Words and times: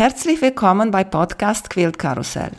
Herzlich 0.00 0.40
willkommen 0.40 0.90
bei 0.90 1.04
Podcast 1.04 1.68
Quilt 1.68 1.98
Karussell. 1.98 2.52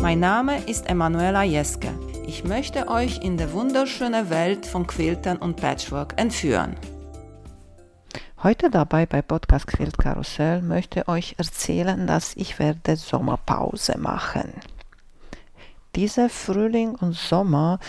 Mein 0.00 0.20
Name 0.20 0.62
ist 0.66 0.88
Emanuela 0.88 1.42
Jeske. 1.42 1.88
Ich 2.28 2.44
möchte 2.44 2.86
euch 2.86 3.24
in 3.24 3.36
die 3.36 3.52
wunderschöne 3.52 4.30
Welt 4.30 4.66
von 4.66 4.86
Quiltern 4.86 5.38
und 5.38 5.56
Patchwork 5.56 6.14
entführen. 6.16 6.76
Heute 8.44 8.70
dabei 8.70 9.06
bei 9.06 9.20
Podcast 9.20 9.66
Quilt 9.66 9.98
Karussell 9.98 10.62
möchte 10.62 11.08
euch 11.08 11.34
erzählen, 11.38 12.06
dass 12.06 12.36
ich 12.36 12.60
werde 12.60 12.94
Sommerpause 12.94 13.98
machen. 13.98 14.52
Dieser 15.96 16.28
Frühling 16.28 16.94
und 16.94 17.16
Sommer 17.16 17.80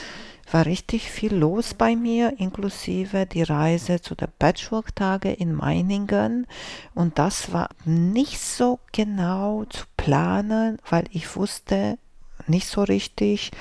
war 0.51 0.65
richtig 0.65 1.11
viel 1.11 1.35
los 1.35 1.73
bei 1.73 1.95
mir, 1.95 2.39
inklusive 2.39 3.25
die 3.25 3.43
Reise 3.43 4.01
zu 4.01 4.15
den 4.15 4.29
Patchwork-Tage 4.39 5.31
in 5.31 5.53
Meiningen. 5.53 6.47
Und 6.95 7.19
das 7.19 7.53
war 7.53 7.69
nicht 7.85 8.39
so 8.39 8.79
genau 8.91 9.65
zu 9.65 9.85
planen, 9.97 10.77
weil 10.89 11.05
ich 11.11 11.35
wusste 11.35 11.97
nicht 12.47 12.67
so 12.67 12.83
richtig, 12.83 13.51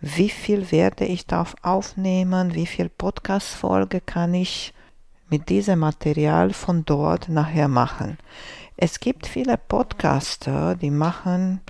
wie 0.00 0.28
viel 0.28 0.70
werde 0.70 1.06
ich 1.06 1.26
darf 1.26 1.54
aufnehmen, 1.62 2.54
wie 2.54 2.66
viel 2.66 2.90
Podcast-Folge 2.90 4.00
kann 4.00 4.34
ich 4.34 4.74
mit 5.30 5.48
diesem 5.48 5.78
Material 5.78 6.52
von 6.52 6.84
dort 6.84 7.28
nachher 7.28 7.68
machen. 7.68 8.18
Es 8.76 9.00
gibt 9.00 9.26
viele 9.26 9.56
Podcaster, 9.56 10.74
die 10.74 10.90
machen 10.90 11.60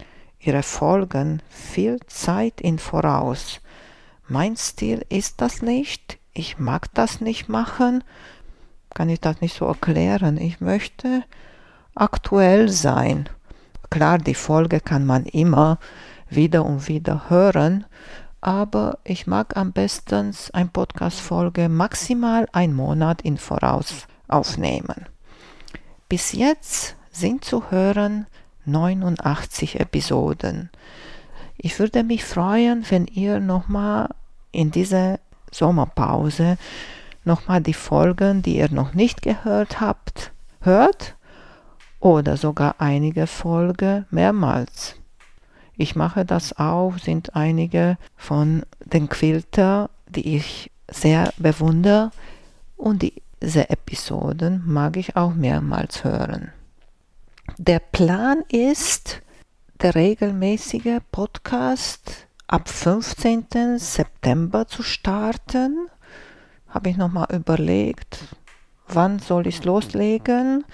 ihre 0.40 0.62
Folgen 0.62 1.42
viel 1.48 2.00
Zeit 2.06 2.60
in 2.60 2.78
voraus. 2.78 3.60
Mein 4.26 4.56
Stil 4.56 5.04
ist 5.08 5.40
das 5.40 5.62
nicht. 5.62 6.18
Ich 6.32 6.58
mag 6.58 6.92
das 6.94 7.20
nicht 7.20 7.48
machen. 7.48 8.02
Kann 8.94 9.08
ich 9.08 9.20
das 9.20 9.40
nicht 9.40 9.56
so 9.56 9.66
erklären. 9.66 10.38
Ich 10.38 10.60
möchte 10.60 11.24
aktuell 11.94 12.68
sein. 12.68 13.28
Klar, 13.90 14.18
die 14.18 14.34
Folge 14.34 14.80
kann 14.80 15.04
man 15.04 15.24
immer 15.26 15.78
wieder 16.28 16.64
und 16.64 16.88
wieder 16.88 17.28
hören, 17.28 17.84
aber 18.40 18.98
ich 19.04 19.26
mag 19.26 19.56
am 19.56 19.72
besten 19.72 20.34
ein 20.52 20.68
Podcast-Folge 20.70 21.68
maximal 21.68 22.48
einen 22.52 22.74
Monat 22.74 23.22
in 23.22 23.38
Voraus 23.38 24.06
aufnehmen. 24.26 25.06
Bis 26.08 26.32
jetzt 26.32 26.96
sind 27.10 27.44
zu 27.44 27.70
hören 27.70 28.26
89 28.64 29.80
Episoden. 29.80 30.70
Ich 31.64 31.78
würde 31.78 32.04
mich 32.04 32.26
freuen, 32.26 32.84
wenn 32.90 33.06
ihr 33.06 33.40
nochmal 33.40 34.10
in 34.52 34.70
dieser 34.70 35.18
Sommerpause 35.50 36.58
nochmal 37.24 37.62
die 37.62 37.72
Folgen, 37.72 38.42
die 38.42 38.58
ihr 38.58 38.70
noch 38.70 38.92
nicht 38.92 39.22
gehört 39.22 39.80
habt, 39.80 40.32
hört 40.60 41.16
oder 42.00 42.36
sogar 42.36 42.74
einige 42.80 43.26
Folgen 43.26 44.04
mehrmals. 44.10 44.96
Ich 45.74 45.96
mache 45.96 46.26
das 46.26 46.58
auch, 46.58 46.98
sind 46.98 47.34
einige 47.34 47.96
von 48.14 48.66
den 48.80 49.08
Quilter, 49.08 49.88
die 50.06 50.36
ich 50.36 50.70
sehr 50.90 51.32
bewundere 51.38 52.10
und 52.76 53.10
diese 53.40 53.70
Episoden 53.70 54.62
mag 54.66 54.98
ich 54.98 55.16
auch 55.16 55.32
mehrmals 55.32 56.04
hören. 56.04 56.52
Der 57.56 57.78
Plan 57.78 58.42
ist, 58.50 59.03
der 59.84 59.96
regelmäßige 59.96 61.00
Podcast 61.12 62.26
ab 62.46 62.70
15. 62.70 63.78
September 63.78 64.66
zu 64.66 64.82
starten. 64.82 65.90
Habe 66.70 66.88
ich 66.88 66.96
nochmal 66.96 67.26
überlegt, 67.30 68.24
wann 68.88 69.18
soll 69.18 69.46
ich 69.46 69.62
loslegen? 69.62 70.64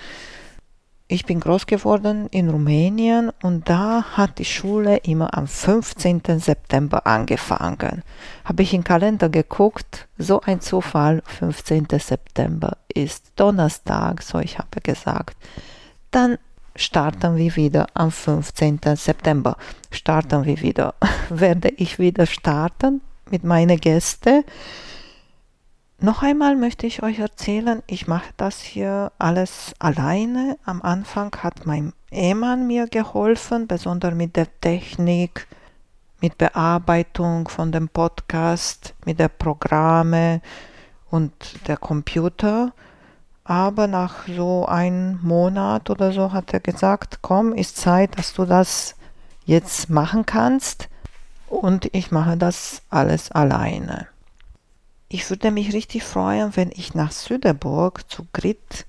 Ich 1.09 1.27
bin 1.27 1.41
groß 1.41 1.67
geworden 1.67 2.29
in 2.31 2.51
Rumänien 2.51 3.33
und 3.43 3.69
da 3.69 4.05
hat 4.17 4.39
die 4.39 4.45
Schule 4.45 4.99
immer 4.99 5.37
am 5.37 5.49
15. 5.49 6.23
September 6.39 7.05
angefangen. 7.05 8.05
Habe 8.45 8.63
ich 8.63 8.73
im 8.75 8.85
Kalender 8.85 9.29
geguckt, 9.29 10.07
so 10.19 10.41
ein 10.43 10.61
Zufall, 10.61 11.25
15. 11.27 11.89
September 11.99 12.77
ist 12.87 13.33
Donnerstag, 13.35 14.23
so 14.23 14.39
ich 14.39 14.59
habe 14.59 14.81
gesagt. 14.81 15.37
Dann 16.13 16.39
starten 16.77 17.37
wir 17.37 17.57
wieder 17.57 17.87
am 17.95 18.11
15. 18.11 18.81
September. 18.97 19.57
Starten 19.91 20.45
wir 20.45 20.61
wieder. 20.61 20.95
Werde 21.31 21.69
ich 21.77 21.99
wieder 21.99 22.27
starten 22.27 23.01
mit 23.31 23.45
meinen 23.45 23.79
Gästen. 23.79 24.45
Noch 26.03 26.23
einmal 26.23 26.57
möchte 26.57 26.87
ich 26.87 27.03
euch 27.03 27.19
erzählen, 27.19 27.83
ich 27.87 28.07
mache 28.07 28.33
das 28.39 28.63
hier 28.63 29.13
alles 29.19 29.75
alleine. 29.79 30.57
Am 30.65 30.81
Anfang 30.81 31.31
hat 31.43 31.67
mein 31.67 31.93
Ehemann 32.11 32.67
mir 32.67 32.87
geholfen, 32.87 33.67
besonders 33.67 34.15
mit 34.15 34.35
der 34.35 34.49
Technik, 34.63 35.47
mit 36.23 36.39
Bearbeitung 36.39 37.49
von 37.49 37.71
dem 37.71 37.89
Podcast, 37.89 38.95
mit 39.05 39.19
der 39.19 39.29
Programme 39.29 40.41
und 41.11 41.33
der 41.69 41.77
Computer. 41.77 42.73
Aber 43.51 43.89
nach 43.89 44.29
so 44.29 44.67
einem 44.67 45.19
Monat 45.23 45.91
oder 45.91 46.13
so 46.13 46.31
hat 46.31 46.55
er 46.55 46.61
gesagt, 46.61 47.19
komm, 47.21 47.53
ist 47.53 47.77
Zeit, 47.77 48.17
dass 48.17 48.33
du 48.33 48.45
das 48.45 48.95
jetzt 49.45 49.91
machen 49.91 50.25
kannst. 50.25 50.89
Und 51.49 51.93
ich 51.93 52.13
mache 52.13 52.37
das 52.37 52.83
alles 52.91 53.33
alleine. 53.33 54.07
Ich 55.09 55.29
würde 55.31 55.51
mich 55.51 55.73
richtig 55.73 56.05
freuen, 56.05 56.55
wenn 56.55 56.71
ich 56.71 56.95
nach 56.95 57.11
Süderburg 57.11 58.09
zu 58.09 58.25
Grit 58.33 58.87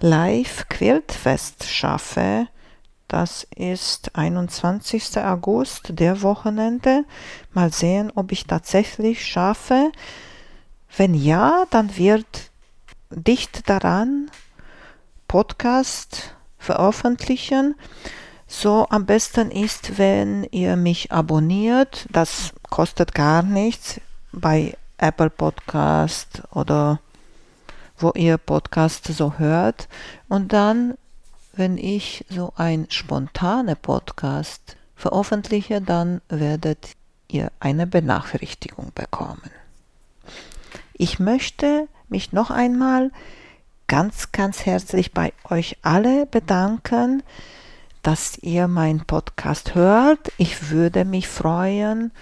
Live 0.00 0.68
Quiltfest 0.68 1.64
schaffe. 1.64 2.48
Das 3.08 3.46
ist 3.56 4.14
21. 4.14 5.20
August, 5.20 5.98
der 5.98 6.20
Wochenende. 6.20 7.06
Mal 7.54 7.72
sehen, 7.72 8.12
ob 8.14 8.30
ich 8.30 8.46
tatsächlich 8.46 9.24
schaffe. 9.24 9.90
Wenn 10.94 11.14
ja, 11.14 11.64
dann 11.70 11.96
wird 11.96 12.51
dicht 13.14 13.68
daran 13.68 14.30
Podcast 15.28 16.34
veröffentlichen. 16.58 17.74
So 18.46 18.86
am 18.90 19.06
besten 19.06 19.50
ist, 19.50 19.98
wenn 19.98 20.44
ihr 20.50 20.76
mich 20.76 21.10
abonniert. 21.10 22.06
Das 22.10 22.52
kostet 22.70 23.14
gar 23.14 23.42
nichts 23.42 24.00
bei 24.32 24.76
Apple 24.98 25.30
Podcast 25.30 26.42
oder 26.52 27.00
wo 27.96 28.12
ihr 28.14 28.36
Podcast 28.36 29.06
so 29.06 29.38
hört. 29.38 29.88
Und 30.28 30.52
dann, 30.52 30.94
wenn 31.54 31.78
ich 31.78 32.24
so 32.28 32.52
ein 32.56 32.86
spontane 32.90 33.76
Podcast 33.76 34.76
veröffentliche, 34.96 35.80
dann 35.80 36.20
werdet 36.28 36.92
ihr 37.28 37.50
eine 37.58 37.86
Benachrichtigung 37.86 38.92
bekommen. 38.94 39.50
Ich 41.02 41.18
möchte 41.18 41.88
mich 42.08 42.32
noch 42.32 42.52
einmal 42.52 43.10
ganz, 43.88 44.30
ganz 44.30 44.66
herzlich 44.66 45.10
bei 45.10 45.32
euch 45.50 45.78
alle 45.82 46.26
bedanken, 46.26 47.24
dass 48.04 48.38
ihr 48.38 48.68
meinen 48.68 49.04
Podcast 49.04 49.74
hört. 49.74 50.30
Ich 50.38 50.70
würde 50.70 51.04
mich 51.04 51.26
freuen 51.26 52.12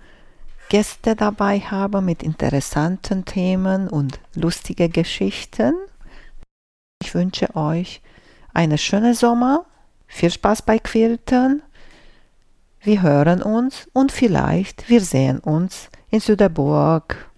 Gäste 0.68 1.16
dabei 1.16 1.60
haben 1.60 2.04
mit 2.04 2.22
interessanten 2.22 3.24
Themen 3.24 3.88
und 3.88 4.20
lustige 4.34 4.90
Geschichten. 4.90 5.74
Ich 7.02 7.14
wünsche 7.14 7.56
euch 7.56 8.02
eine 8.54 8.78
schöne 8.78 9.14
Sommer, 9.14 9.66
viel 10.08 10.32
Spaß 10.32 10.64
bei 10.64 10.80
Quiltern 10.80 11.62
wir 12.86 13.02
hören 13.02 13.42
uns 13.42 13.88
und 13.94 14.12
vielleicht 14.12 14.90
wir 14.90 15.02
sehen 15.02 15.40
uns 15.40 15.90
in 16.10 16.20
Süderburg. 16.20 17.30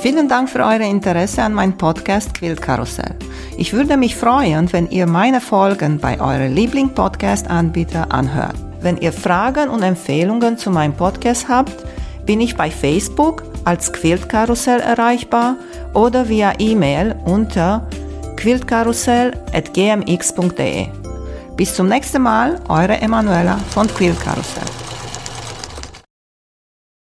Vielen 0.00 0.28
Dank 0.28 0.48
für 0.48 0.60
euer 0.60 0.80
Interesse 0.80 1.42
an 1.42 1.52
meinem 1.52 1.76
Podcast 1.76 2.32
Quiltkarussell. 2.34 3.16
Ich 3.58 3.74
würde 3.74 3.98
mich 3.98 4.16
freuen, 4.16 4.72
wenn 4.72 4.90
ihr 4.90 5.06
meine 5.06 5.42
Folgen 5.42 5.98
bei 5.98 6.18
eurem 6.18 6.54
Liebling-Podcast-Anbieter 6.54 8.10
anhört. 8.10 8.56
Wenn 8.80 8.96
ihr 8.96 9.12
Fragen 9.12 9.68
und 9.68 9.82
Empfehlungen 9.82 10.56
zu 10.56 10.70
meinem 10.70 10.94
Podcast 10.94 11.48
habt, 11.48 11.84
bin 12.24 12.40
ich 12.40 12.56
bei 12.56 12.70
Facebook 12.70 13.42
als 13.64 13.92
Quiltkarussell 13.92 14.80
erreichbar 14.80 15.56
oder 15.92 16.30
via 16.30 16.54
E-Mail 16.58 17.14
unter 17.26 17.86
quiltkarussell.gmx.de. 18.36 20.99
Bis 21.56 21.74
zum 21.74 21.88
nächsten 21.88 22.22
Mal, 22.22 22.60
eure 22.68 23.00
Emanuela 23.00 23.58
von 23.70 23.86
Quiltkarussell. 23.86 24.89